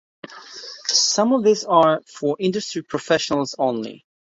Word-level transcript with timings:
Some 0.87 1.31
of 1.31 1.43
these 1.43 1.63
are 1.63 2.01
for 2.07 2.35
industry 2.39 2.81
professionals 2.81 3.53
only. 3.59 4.03